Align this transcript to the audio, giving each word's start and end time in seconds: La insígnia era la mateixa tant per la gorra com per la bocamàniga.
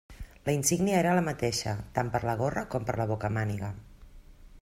La 0.49 0.53
insígnia 0.53 0.95
era 1.01 1.11
la 1.19 1.23
mateixa 1.27 1.75
tant 1.99 2.09
per 2.17 2.23
la 2.29 2.35
gorra 2.41 2.65
com 2.73 2.87
per 2.89 2.99
la 3.01 3.09
bocamàniga. 3.15 3.73